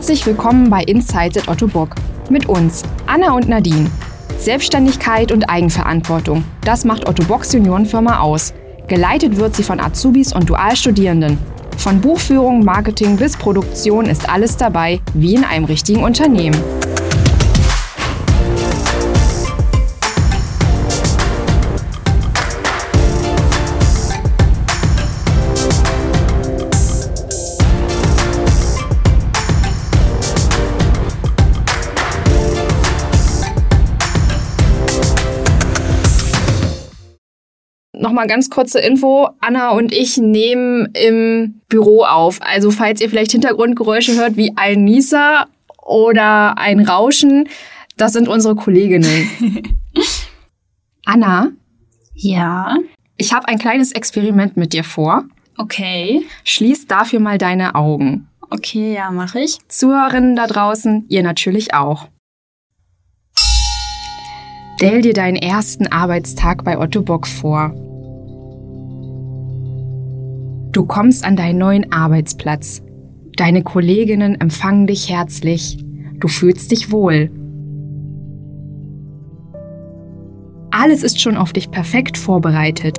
[0.00, 1.94] Herzlich willkommen bei Insights at Otto Bock.
[2.30, 3.90] Mit uns, Anna und Nadine.
[4.38, 8.54] Selbstständigkeit und Eigenverantwortung, das macht Otto Bocks Juniorenfirma aus.
[8.88, 11.36] Geleitet wird sie von Azubis und Dualstudierenden.
[11.76, 16.58] Von Buchführung, Marketing bis Produktion ist alles dabei, wie in einem richtigen Unternehmen.
[38.10, 39.28] Nochmal ganz kurze Info.
[39.38, 42.40] Anna und ich nehmen im Büro auf.
[42.42, 45.46] Also falls ihr vielleicht Hintergrundgeräusche hört wie ein Nieser
[45.80, 47.48] oder ein Rauschen,
[47.96, 49.30] das sind unsere Kolleginnen.
[51.04, 51.52] Anna?
[52.14, 52.78] Ja.
[53.16, 55.22] Ich habe ein kleines Experiment mit dir vor.
[55.56, 56.26] Okay.
[56.42, 58.26] Schließ dafür mal deine Augen.
[58.50, 59.58] Okay, ja, mache ich.
[59.68, 62.08] Zuhörerinnen da draußen, ihr natürlich auch.
[64.74, 67.72] Stell dir deinen ersten Arbeitstag bei Otto Bock vor.
[70.72, 72.82] Du kommst an deinen neuen Arbeitsplatz.
[73.36, 75.78] Deine Kolleginnen empfangen dich herzlich.
[76.20, 77.30] Du fühlst dich wohl.
[80.70, 82.98] Alles ist schon auf dich perfekt vorbereitet.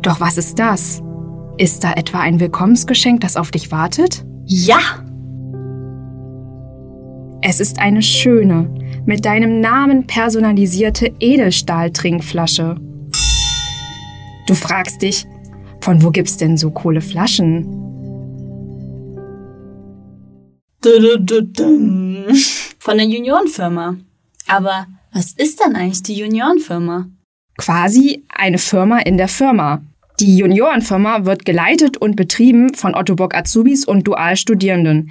[0.00, 1.02] Doch was ist das?
[1.58, 4.24] Ist da etwa ein Willkommensgeschenk, das auf dich wartet?
[4.46, 4.78] Ja!
[7.42, 8.70] Es ist eine schöne,
[9.04, 12.76] mit deinem Namen personalisierte Edelstahltrinkflasche.
[14.46, 15.26] Du fragst dich,
[15.82, 17.64] von wo gibt's denn so coole Flaschen?
[22.78, 23.96] Von der Juniorenfirma.
[24.46, 27.08] Aber was ist denn eigentlich die Juniorenfirma?
[27.58, 29.82] Quasi eine Firma in der Firma.
[30.20, 35.10] Die Juniorenfirma wird geleitet und betrieben von Otto Bock Azubis und Dualstudierenden.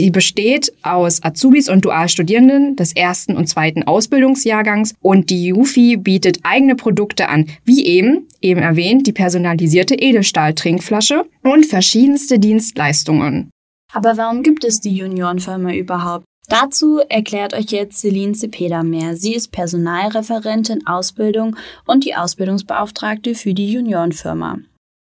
[0.00, 6.38] Sie besteht aus Azubis und Dualstudierenden des ersten und zweiten Ausbildungsjahrgangs und die Jufi bietet
[6.42, 13.50] eigene Produkte an, wie eben, eben erwähnt, die personalisierte Edelstahl-Trinkflasche und verschiedenste Dienstleistungen.
[13.92, 16.24] Aber warum gibt es die Juniorenfirma überhaupt?
[16.48, 19.16] Dazu erklärt euch jetzt Celine Cepeda mehr.
[19.16, 21.56] Sie ist Personalreferentin Ausbildung
[21.86, 24.60] und die Ausbildungsbeauftragte für die Juniorenfirma.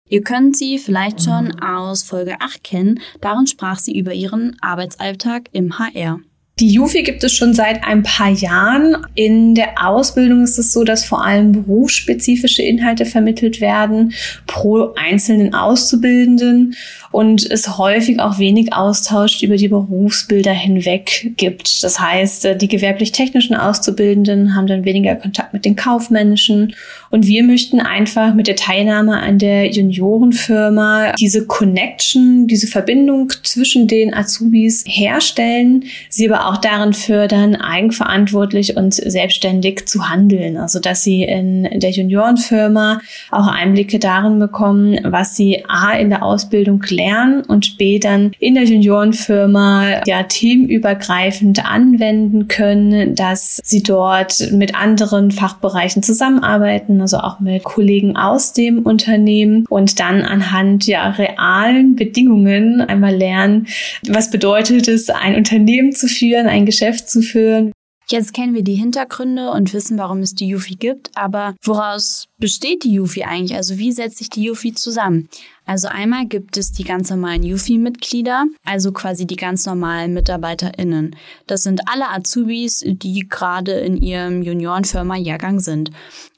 [0.09, 2.99] Ihr könnt sie vielleicht schon aus Folge 8 kennen.
[3.21, 6.19] Darin sprach sie über ihren Arbeitsalltag im HR.
[6.59, 9.05] Die Jufi gibt es schon seit ein paar Jahren.
[9.13, 14.13] In der Ausbildung ist es so, dass vor allem berufsspezifische Inhalte vermittelt werden
[14.47, 16.75] pro einzelnen Auszubildenden
[17.11, 21.83] und es häufig auch wenig Austausch über die Berufsbilder hinweg gibt.
[21.83, 26.73] Das heißt, äh, die gewerblich-technischen Auszubildenden haben dann weniger Kontakt mit den kaufmännischen
[27.09, 33.87] und wir möchten einfach mit der Teilnahme an der Juniorenfirma diese Connection, diese Verbindung zwischen
[33.87, 40.57] den Azubis herstellen, sie aber auch darin fördern, eigenverantwortlich und selbstständig zu handeln.
[40.57, 42.99] Also, dass sie in der Juniorenfirma
[43.31, 48.55] auch Einblicke darin bekommen, was sie A in der Ausbildung lernen und B dann in
[48.55, 57.39] der Juniorenfirma ja teamübergreifend anwenden können, dass sie dort mit anderen Fachbereichen zusammenarbeiten, also auch
[57.39, 63.67] mit Kollegen aus dem Unternehmen und dann anhand ja realen Bedingungen einmal lernen,
[64.07, 67.71] was bedeutet es, ein Unternehmen zu führen, ein Geschäft zu führen,
[68.09, 72.85] Jetzt kennen wir die Hintergründe und wissen, warum es die Yufi gibt, aber woraus besteht
[72.85, 73.57] die Yufi eigentlich?
[73.57, 75.27] Also wie setzt sich die Yufi zusammen?
[75.67, 81.13] Also einmal gibt es die ganz normalen Yufi-Mitglieder, also quasi die ganz normalen MitarbeiterInnen.
[81.45, 85.91] Das sind alle Azubis, die gerade in ihrem Juniorenfirma-Jahrgang sind.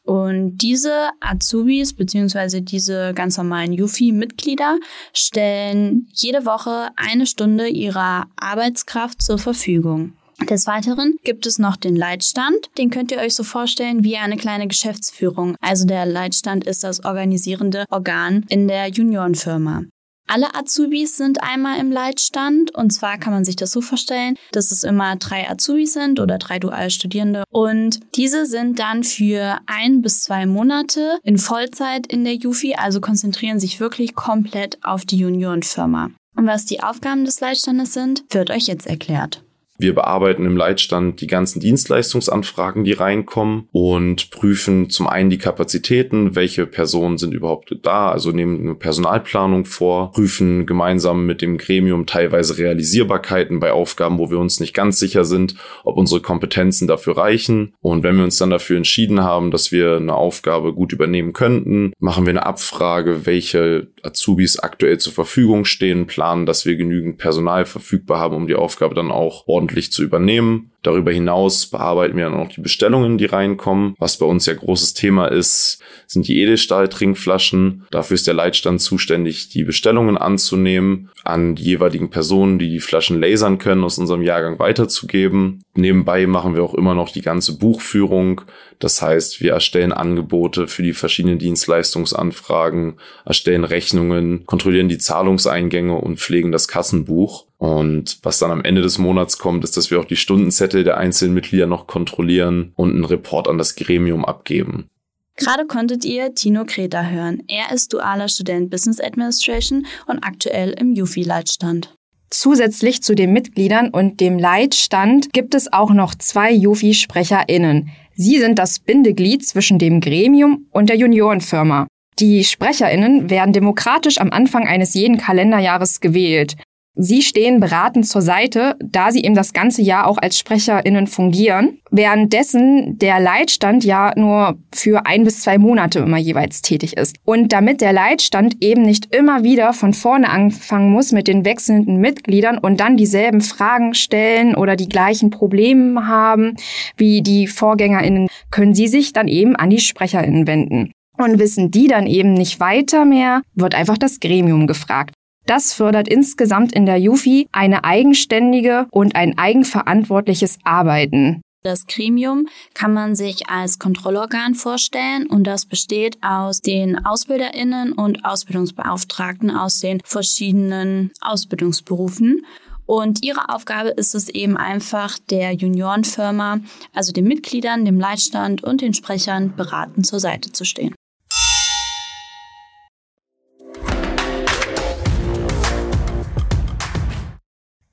[0.04, 4.80] Und diese Azubis beziehungsweise diese ganz normalen Yufi-Mitglieder
[5.14, 10.14] stellen jede Woche eine Stunde ihrer Arbeitskraft zur Verfügung.
[10.48, 12.70] Des Weiteren gibt es noch den Leitstand.
[12.78, 15.56] Den könnt ihr euch so vorstellen wie eine kleine Geschäftsführung.
[15.62, 19.84] Also der Leitstand ist das organisierende Organ in der Juniorenfirma.
[20.32, 24.72] Alle Azubis sind einmal im Leitstand und zwar kann man sich das so vorstellen, dass
[24.72, 30.22] es immer drei Azubis sind oder drei Dualstudierende und diese sind dann für ein bis
[30.22, 36.12] zwei Monate in Vollzeit in der Jufi, also konzentrieren sich wirklich komplett auf die Juniorenfirma.
[36.36, 39.44] Und was die Aufgaben des Leitstandes sind, wird euch jetzt erklärt.
[39.80, 46.36] Wir bearbeiten im Leitstand die ganzen Dienstleistungsanfragen, die reinkommen und prüfen zum einen die Kapazitäten,
[46.36, 52.08] welche Personen sind überhaupt da, also nehmen eine Personalplanung vor, prüfen gemeinsam mit dem Gremium
[52.08, 55.56] teilweise Realisierbarkeiten bei Aufgaben, wo wir uns nicht ganz sicher sind,
[55.86, 57.74] ob unsere Kompetenzen dafür reichen.
[57.80, 61.94] Und wenn wir uns dann dafür entschieden haben, dass wir eine Aufgabe gut übernehmen könnten,
[62.00, 67.64] machen wir eine Abfrage, welche Azubis aktuell zur Verfügung stehen, planen, dass wir genügend Personal
[67.64, 70.72] verfügbar haben, um die Aufgabe dann auch ordentlich zu übernehmen.
[70.82, 73.96] Darüber hinaus bearbeiten wir dann auch die Bestellungen, die reinkommen.
[74.00, 77.86] Was bei uns ja großes Thema ist, sind die Edelstahl-Trinkflaschen.
[77.92, 83.20] Dafür ist der Leitstand zuständig, die Bestellungen anzunehmen, an die jeweiligen Personen, die die Flaschen
[83.20, 85.64] lasern können, aus unserem Jahrgang weiterzugeben.
[85.76, 88.42] Nebenbei machen wir auch immer noch die ganze Buchführung.
[88.80, 96.20] Das heißt, wir erstellen Angebote für die verschiedenen Dienstleistungsanfragen, erstellen Rechnungen, kontrollieren die Zahlungseingänge und
[96.20, 97.49] pflegen das Kassenbuch.
[97.60, 100.98] Und was dann am Ende des Monats kommt, ist, dass wir auch die Stundenzettel der
[100.98, 104.90] einzelnen Mitglieder noch kontrollieren und einen Report an das Gremium abgeben.
[105.36, 107.44] Gerade konntet ihr Tino Kreta hören.
[107.48, 111.94] Er ist dualer Student Business Administration und aktuell im Jufi-Leitstand.
[112.30, 117.90] Zusätzlich zu den Mitgliedern und dem Leitstand gibt es auch noch zwei Jufi-SprecherInnen.
[118.16, 121.88] Sie sind das Bindeglied zwischen dem Gremium und der Juniorenfirma.
[122.20, 126.56] Die SprecherInnen werden demokratisch am Anfang eines jeden Kalenderjahres gewählt.
[127.02, 131.80] Sie stehen beratend zur Seite, da sie eben das ganze Jahr auch als SprecherInnen fungieren,
[131.92, 137.16] währenddessen der Leitstand ja nur für ein bis zwei Monate immer jeweils tätig ist.
[137.24, 142.02] Und damit der Leitstand eben nicht immer wieder von vorne anfangen muss mit den wechselnden
[142.02, 146.56] Mitgliedern und dann dieselben Fragen stellen oder die gleichen Probleme haben
[146.98, 150.92] wie die VorgängerInnen, können sie sich dann eben an die SprecherInnen wenden.
[151.18, 155.14] Und wissen die dann eben nicht weiter mehr, wird einfach das Gremium gefragt.
[155.50, 161.42] Das fördert insgesamt in der Jufi eine eigenständige und ein eigenverantwortliches Arbeiten.
[161.64, 168.26] Das Gremium kann man sich als Kontrollorgan vorstellen und das besteht aus den Ausbilderinnen und
[168.26, 172.46] Ausbildungsbeauftragten aus den verschiedenen Ausbildungsberufen.
[172.86, 176.60] Und ihre Aufgabe ist es eben einfach, der Juniorenfirma,
[176.94, 180.94] also den Mitgliedern, dem Leitstand und den Sprechern beratend zur Seite zu stehen.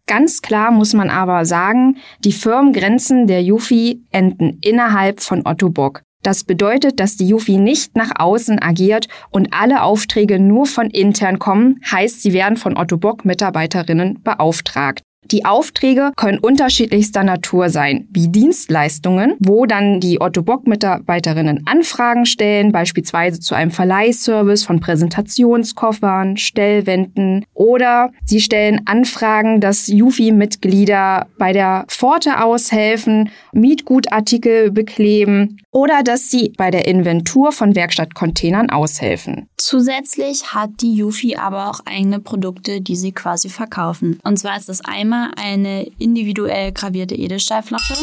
[0.09, 6.03] Ganz klar muss man aber sagen, die Firmengrenzen der Jufi enden innerhalb von Otto Bock.
[6.23, 11.39] Das bedeutet, dass die Jufi nicht nach außen agiert und alle Aufträge nur von intern
[11.39, 15.03] kommen, heißt, sie werden von Otto Bock Mitarbeiterinnen beauftragt.
[15.33, 22.71] Die Aufträge können unterschiedlichster Natur sein, wie Dienstleistungen, wo dann die Otto Bock-Mitarbeiterinnen Anfragen stellen,
[22.71, 31.87] beispielsweise zu einem Verleihservice von Präsentationskoffern, Stellwänden oder sie stellen Anfragen, dass Jufi-Mitglieder bei der
[31.89, 39.49] Pforte aushelfen, Mietgutartikel bekleben oder dass sie bei der Inventur von Werkstattcontainern aushelfen.
[39.57, 44.21] Zusätzlich hat die Jufi aber auch eigene Produkte, die sie quasi verkaufen.
[44.23, 47.95] Und zwar ist das einmal eine individuell gravierte Edelstahlflasche.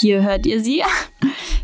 [0.00, 0.82] Hier hört ihr sie.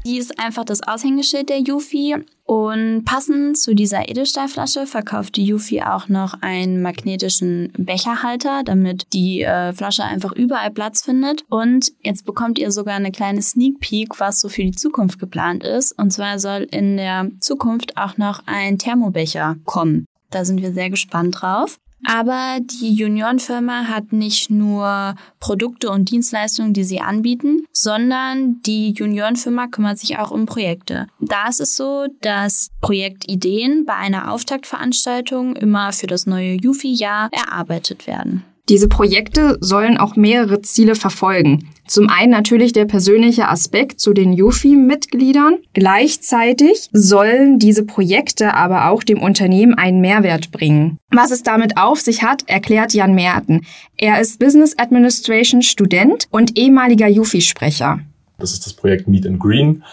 [0.07, 2.17] Die ist einfach das Aushängeschild der Yufi.
[2.47, 9.43] Und passend zu dieser Edelstahlflasche verkauft die Yufi auch noch einen magnetischen Becherhalter, damit die
[9.43, 11.45] äh, Flasche einfach überall Platz findet.
[11.49, 15.65] Und jetzt bekommt ihr sogar eine kleine Sneak Peek, was so für die Zukunft geplant
[15.65, 15.99] ist.
[15.99, 20.05] Und zwar soll in der Zukunft auch noch ein Thermobecher kommen.
[20.31, 21.79] Da sind wir sehr gespannt drauf.
[22.07, 29.69] Aber die Juniorenfirma hat nicht nur Produkte und Dienstleistungen, die sie anbieten, sondern die Juniorenfirma
[29.69, 31.07] kümmert sich auch um Projekte.
[31.21, 38.07] Da ist es so, dass Projektideen bei einer Auftaktveranstaltung immer für das neue Jufi-Jahr erarbeitet
[38.07, 38.45] werden.
[38.71, 41.69] Diese Projekte sollen auch mehrere Ziele verfolgen.
[41.87, 45.59] Zum einen natürlich der persönliche Aspekt zu den Yufi-Mitgliedern.
[45.75, 50.97] Gleichzeitig sollen diese Projekte aber auch dem Unternehmen einen Mehrwert bringen.
[51.11, 53.67] Was es damit auf sich hat, erklärt Jan Merten.
[53.99, 58.01] Er ist Business Administration Student und ehemaliger Yufi-Sprecher.
[58.39, 59.85] Das ist das Projekt Meet and Green.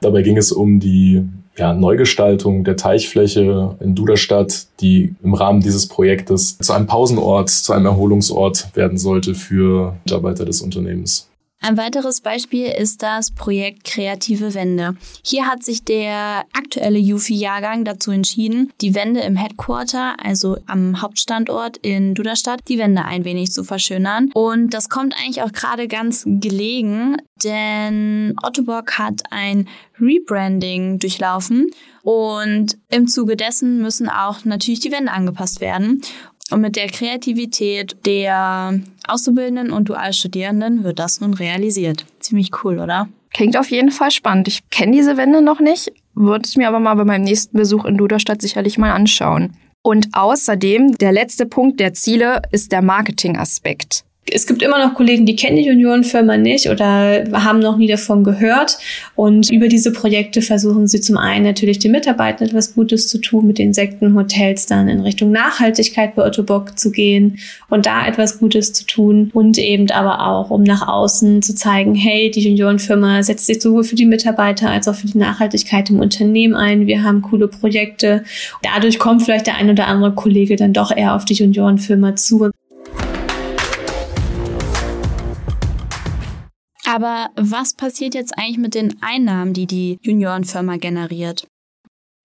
[0.00, 1.24] Dabei ging es um die
[1.60, 7.74] ja, Neugestaltung der Teichfläche in Duderstadt, die im Rahmen dieses Projektes zu einem Pausenort, zu
[7.74, 11.29] einem Erholungsort werden sollte für Mitarbeiter des Unternehmens.
[11.62, 14.96] Ein weiteres Beispiel ist das Projekt Kreative Wände.
[15.22, 21.76] Hier hat sich der aktuelle Jufi-Jahrgang dazu entschieden, die Wände im Headquarter, also am Hauptstandort
[21.76, 24.30] in Duderstadt, die Wände ein wenig zu verschönern.
[24.32, 29.68] Und das kommt eigentlich auch gerade ganz gelegen, denn Ottobock hat ein
[30.00, 31.70] Rebranding durchlaufen
[32.02, 36.00] und im Zuge dessen müssen auch natürlich die Wände angepasst werden.
[36.50, 42.06] Und mit der Kreativität der Auszubildenden und Dualstudierenden wird das nun realisiert.
[42.18, 43.08] Ziemlich cool, oder?
[43.32, 44.48] Klingt auf jeden Fall spannend.
[44.48, 47.84] Ich kenne diese Wände noch nicht, würde es mir aber mal bei meinem nächsten Besuch
[47.84, 49.56] in Duderstadt sicherlich mal anschauen.
[49.82, 55.26] Und außerdem, der letzte Punkt der Ziele ist der Marketingaspekt es gibt immer noch Kollegen,
[55.26, 58.78] die kennen die Juniorenfirma nicht oder haben noch nie davon gehört.
[59.16, 63.46] Und über diese Projekte versuchen sie zum einen natürlich den Mitarbeitern etwas Gutes zu tun,
[63.46, 68.38] mit den Sektenhotels dann in Richtung Nachhaltigkeit bei Otto Bock zu gehen und da etwas
[68.38, 73.22] Gutes zu tun und eben aber auch, um nach außen zu zeigen, hey, die Juniorenfirma
[73.22, 76.86] setzt sich sowohl für die Mitarbeiter als auch für die Nachhaltigkeit im Unternehmen ein.
[76.86, 78.24] Wir haben coole Projekte.
[78.62, 82.50] Dadurch kommt vielleicht der ein oder andere Kollege dann doch eher auf die Juniorenfirma zu.
[86.90, 91.46] Aber was passiert jetzt eigentlich mit den Einnahmen, die die Juniorenfirma generiert?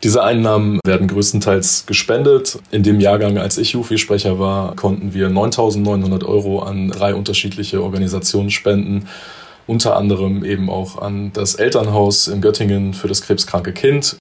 [0.04, 2.58] Diese Einnahmen werden größtenteils gespendet.
[2.72, 8.50] In dem Jahrgang, als ich Jufi-Sprecher war, konnten wir 9.900 Euro an drei unterschiedliche Organisationen
[8.50, 9.08] spenden.
[9.68, 14.18] Unter anderem eben auch an das Elternhaus in Göttingen für das krebskranke Kind,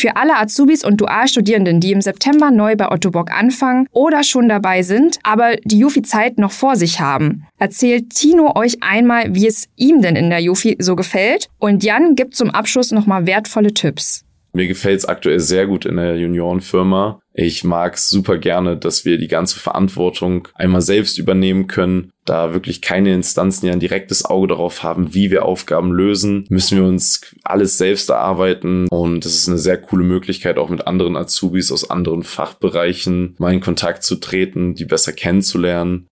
[0.00, 4.48] Für alle Azubis und Dualstudierenden, die im September neu bei Otto Bock anfangen oder schon
[4.48, 9.68] dabei sind, aber die Jufi-Zeit noch vor sich haben, erzählt Tino euch einmal, wie es
[9.76, 14.24] ihm denn in der Jufi so gefällt und Jan gibt zum Abschluss nochmal wertvolle Tipps.
[14.54, 17.20] Mir gefällt es aktuell sehr gut in der Juniorenfirma.
[17.42, 22.10] Ich mag es super gerne, dass wir die ganze Verantwortung einmal selbst übernehmen können.
[22.26, 26.76] Da wirklich keine Instanzen ja ein direktes Auge darauf haben, wie wir Aufgaben lösen, müssen
[26.76, 28.88] wir uns alles selbst erarbeiten.
[28.90, 33.54] Und es ist eine sehr coole Möglichkeit, auch mit anderen Azubis aus anderen Fachbereichen mal
[33.54, 36.08] in Kontakt zu treten, die besser kennenzulernen.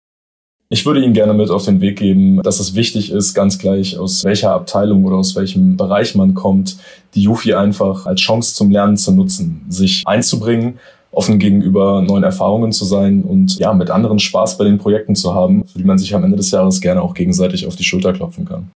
[0.68, 3.98] Ich würde Ihnen gerne mit auf den Weg geben, dass es wichtig ist, ganz gleich
[3.98, 6.76] aus welcher Abteilung oder aus welchem Bereich man kommt,
[7.16, 10.80] die Jufi einfach als Chance zum Lernen zu nutzen, sich einzubringen,
[11.14, 15.34] offen gegenüber neuen Erfahrungen zu sein und ja, mit anderen Spaß bei den Projekten zu
[15.34, 18.14] haben, für die man sich am Ende des Jahres gerne auch gegenseitig auf die Schulter
[18.14, 18.72] klopfen kann.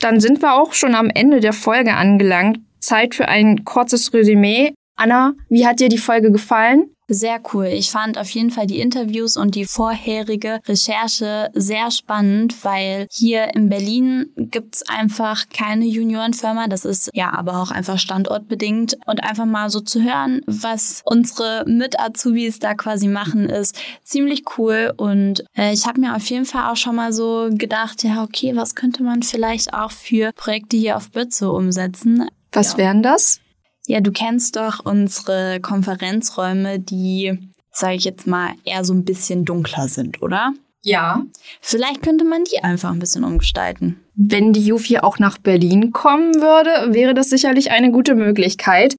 [0.00, 2.58] Dann sind wir auch schon am Ende der Folge angelangt.
[2.80, 4.74] Zeit für ein kurzes Resümee.
[4.96, 6.90] Anna, wie hat dir die Folge gefallen?
[7.14, 7.66] Sehr cool.
[7.66, 13.54] Ich fand auf jeden Fall die Interviews und die vorherige Recherche sehr spannend, weil hier
[13.54, 16.68] in Berlin gibt's einfach keine Juniorenfirma.
[16.68, 18.96] Das ist ja aber auch einfach standortbedingt.
[19.04, 24.94] Und einfach mal so zu hören, was unsere Mit-Azubis da quasi machen, ist ziemlich cool.
[24.96, 28.56] Und äh, ich habe mir auf jeden Fall auch schon mal so gedacht, ja, okay,
[28.56, 32.26] was könnte man vielleicht auch für Projekte hier auf Bütze umsetzen?
[32.52, 32.78] Was ja.
[32.78, 33.42] wären das?
[33.86, 37.38] Ja, du kennst doch unsere Konferenzräume, die,
[37.72, 40.52] sage ich jetzt mal, eher so ein bisschen dunkler sind, oder?
[40.84, 41.22] Ja.
[41.60, 44.00] Vielleicht könnte man die einfach ein bisschen umgestalten.
[44.14, 48.96] Wenn die Jufi auch nach Berlin kommen würde, wäre das sicherlich eine gute Möglichkeit.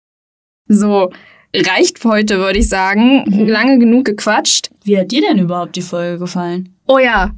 [0.68, 1.12] So,
[1.56, 3.24] reicht für heute, würde ich sagen.
[3.26, 3.48] Mhm.
[3.48, 4.70] Lange genug gequatscht.
[4.84, 6.76] Wie hat dir denn überhaupt die Folge gefallen?
[6.88, 7.32] Oh ja.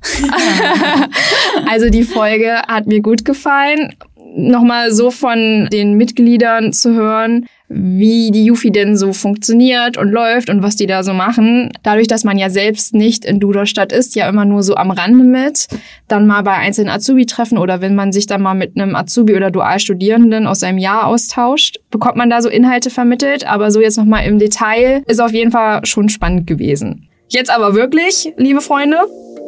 [1.69, 3.95] also die Folge hat mir gut gefallen
[4.35, 10.49] nochmal so von den Mitgliedern zu hören, wie die Yufi denn so funktioniert und läuft
[10.49, 11.71] und was die da so machen.
[11.81, 15.23] Dadurch, dass man ja selbst nicht in Duderstadt ist, ja immer nur so am Rande
[15.23, 15.67] mit,
[16.07, 19.49] dann mal bei einzelnen Azubi-Treffen oder wenn man sich dann mal mit einem Azubi oder
[19.49, 23.47] Dualstudierenden aus seinem Jahr austauscht, bekommt man da so Inhalte vermittelt.
[23.47, 27.09] Aber so jetzt nochmal im Detail ist auf jeden Fall schon spannend gewesen.
[27.29, 28.97] Jetzt aber wirklich, liebe Freunde,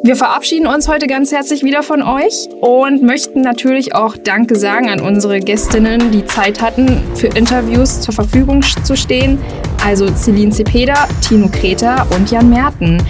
[0.03, 4.89] wir verabschieden uns heute ganz herzlich wieder von euch und möchten natürlich auch Danke sagen
[4.89, 9.39] an unsere Gästinnen, die Zeit hatten, für Interviews zur Verfügung zu stehen.
[9.85, 13.01] Also Celine Cepeda, Tino Kreter und Jan Merten.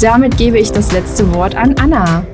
[0.00, 2.24] Damit gebe ich das letzte Wort an Anna.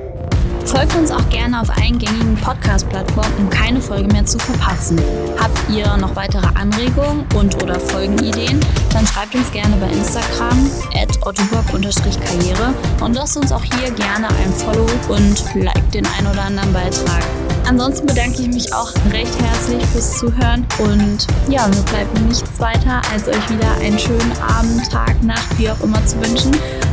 [0.69, 5.01] Folgt uns auch gerne auf allen gängigen Podcast-Plattformen, um keine Folge mehr zu verpassen.
[5.39, 8.59] Habt ihr noch weitere Anregungen und oder Folgenideen?
[8.93, 14.53] Dann schreibt uns gerne bei Instagram at karriere und lasst uns auch hier gerne ein
[14.53, 17.23] Follow und like den ein oder anderen Beitrag.
[17.67, 23.01] Ansonsten bedanke ich mich auch recht herzlich fürs Zuhören und ja, mir bleibt nichts weiter,
[23.11, 26.51] als euch wieder einen schönen Abend, Tag, Nacht, wie auch immer zu wünschen.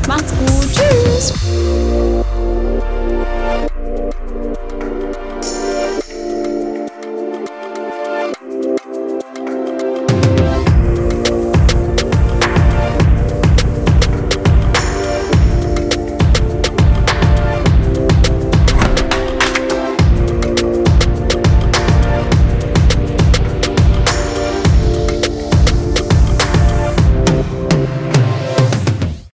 [0.09, 1.35] Macht's gut, tschüss!